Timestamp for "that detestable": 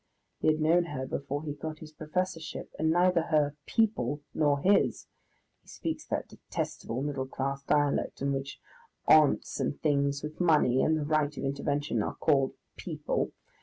6.07-7.03